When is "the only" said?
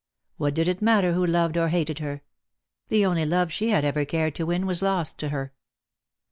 2.87-3.23